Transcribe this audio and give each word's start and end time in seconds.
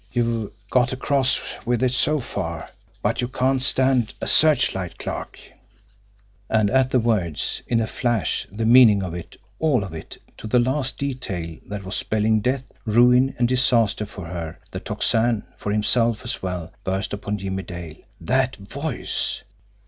You've 0.11 0.51
got 0.71 0.91
across 0.93 1.39
with 1.63 1.83
it 1.83 1.91
so 1.91 2.19
far 2.19 2.71
but 3.03 3.21
you 3.21 3.27
can't 3.27 3.61
stand 3.61 4.15
a 4.19 4.25
searchlight, 4.25 4.97
Clarke!" 4.97 5.37
And 6.49 6.71
at 6.71 6.89
the 6.89 6.97
words, 6.99 7.61
in 7.67 7.79
a 7.79 7.85
flash, 7.85 8.47
the 8.51 8.65
meaning 8.65 9.03
of 9.03 9.13
it, 9.13 9.35
all 9.59 9.83
of 9.83 9.93
it, 9.93 10.17
to 10.39 10.47
the 10.47 10.57
last 10.57 10.97
detail 10.97 11.59
that 11.67 11.83
was 11.83 11.95
spelling 11.95 12.39
death, 12.41 12.71
ruin, 12.83 13.35
and 13.37 13.47
disaster 13.47 14.07
for 14.07 14.25
her, 14.25 14.57
the 14.71 14.79
Tocsin, 14.79 15.43
for 15.55 15.71
himself 15.71 16.23
as 16.25 16.41
well, 16.41 16.71
burst 16.83 17.13
upon 17.13 17.37
Jimmie 17.37 17.61
Dale. 17.61 17.97
That 18.19 18.55
VOICE! 18.55 19.43